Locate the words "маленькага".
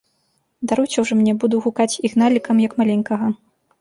2.81-3.33